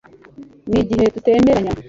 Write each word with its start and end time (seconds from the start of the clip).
nigihe 0.69 1.05
tutemeranya 1.13 1.71